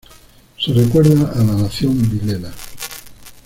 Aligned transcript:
Se 0.57 0.73
recuerda 0.73 1.31
a 1.31 1.43
la 1.43 1.53
nación 1.53 1.93
vilela. 2.09 2.51